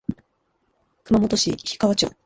[1.03, 2.11] 熊本県氷川町